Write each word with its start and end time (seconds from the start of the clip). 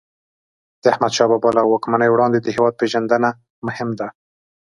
د 0.81 0.83
احمدشاه 0.93 1.29
بابا 1.31 1.49
له 1.57 1.61
واکمنۍ 1.71 2.09
وړاندې 2.11 2.39
د 2.41 2.47
هیواد 2.55 2.73
پېژندنه 2.81 3.29
مهم 3.67 3.89
ده. 3.99 4.07